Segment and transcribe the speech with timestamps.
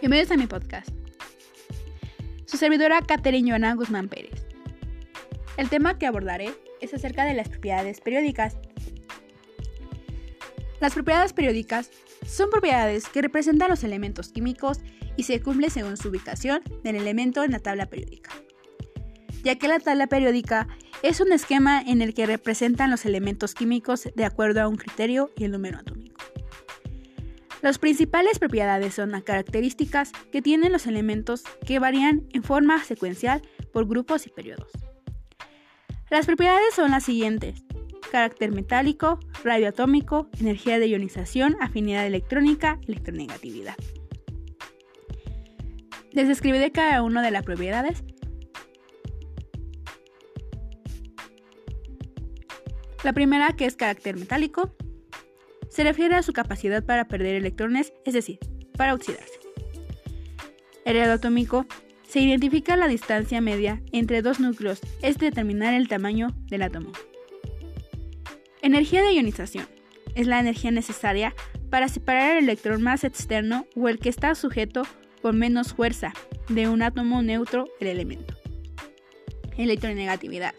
[0.00, 0.90] Bienvenidos a mi podcast.
[2.46, 4.46] Su servidora Catherine Joana Guzmán Pérez.
[5.56, 8.56] El tema que abordaré es acerca de las propiedades periódicas.
[10.80, 11.90] Las propiedades periódicas
[12.24, 14.78] son propiedades que representan los elementos químicos
[15.16, 18.30] y se cumplen según su ubicación del elemento en la tabla periódica.
[19.42, 20.68] Ya que la tabla periódica
[21.02, 25.32] es un esquema en el que representan los elementos químicos de acuerdo a un criterio
[25.36, 25.97] y el número atómico.
[27.60, 33.42] Las principales propiedades son las características que tienen los elementos que varían en forma secuencial
[33.72, 34.70] por grupos y periodos.
[36.08, 37.64] Las propiedades son las siguientes.
[38.12, 43.74] Carácter metálico, radioatómico, energía de ionización, afinidad electrónica, electronegatividad.
[46.12, 48.04] Les describiré cada una de las propiedades.
[53.02, 54.74] La primera que es carácter metálico
[55.68, 58.38] se refiere a su capacidad para perder electrones, es decir,
[58.76, 59.38] para oxidarse.
[60.84, 61.66] El grado atómico
[62.08, 66.92] se identifica la distancia media entre dos núcleos, es determinar el tamaño del átomo.
[68.62, 69.68] Energía de ionización
[70.14, 71.34] es la energía necesaria
[71.70, 74.82] para separar el electrón más externo o el que está sujeto
[75.20, 76.12] con menos fuerza
[76.48, 78.34] de un átomo neutro del elemento.
[79.58, 80.54] Electronegatividad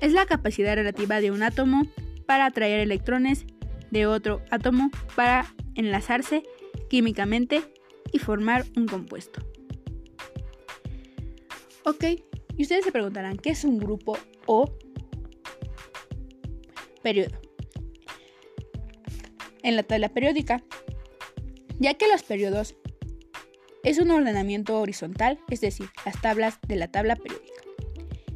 [0.00, 1.86] es la capacidad relativa de un átomo
[2.26, 3.46] para atraer electrones
[3.94, 6.42] de otro átomo para enlazarse
[6.90, 7.62] químicamente
[8.12, 9.40] y formar un compuesto.
[11.84, 12.04] Ok,
[12.56, 14.76] y ustedes se preguntarán, ¿qué es un grupo o
[17.02, 17.38] periodo?
[19.62, 20.62] En la tabla periódica,
[21.78, 22.74] ya que los periodos
[23.84, 27.53] es un ordenamiento horizontal, es decir, las tablas de la tabla periódica.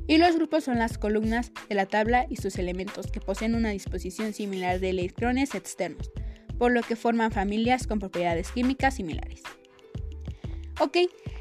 [0.08, 3.70] Y los grupos son las columnas de la tabla y sus elementos que poseen una
[3.70, 6.10] disposición similar de electrones externos,
[6.58, 9.42] por lo que forman familias con propiedades químicas similares.
[10.80, 10.96] Ok,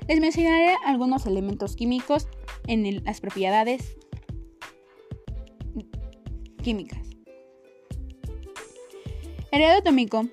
[0.10, 2.28] les mencionaré algunos elementos químicos
[2.68, 3.96] en las propiedades
[6.62, 7.00] químicas.
[9.52, 10.28] El atómico,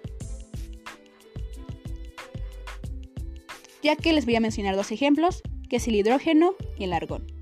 [3.80, 5.40] ya que les voy a mencionar dos ejemplos,
[5.70, 7.33] que es el hidrógeno y el argón.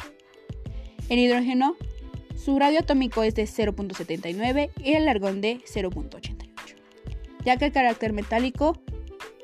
[1.13, 1.77] El hidrógeno,
[2.43, 6.33] su radio atómico es de 0.79 y el argón de 0.88,
[7.45, 8.81] ya que el carácter metálico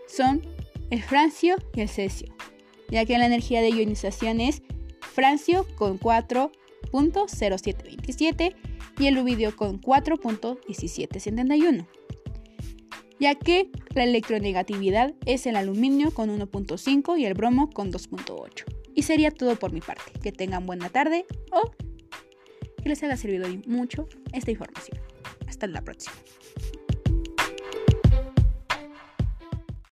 [0.07, 0.41] son
[0.89, 2.35] el francio y el cesio,
[2.89, 4.63] ya que la energía de ionización es
[5.03, 8.55] francio con 4.0727
[8.99, 11.87] y el rubidio con 4.1771,
[13.21, 18.88] ya que la electronegatividad es el aluminio con 1.5 y el bromo con 2.8.
[18.99, 20.11] Y sería todo por mi parte.
[20.21, 21.71] Que tengan buena tarde o
[22.83, 24.99] que les haya servido mucho esta información.
[25.47, 26.17] Hasta la próxima.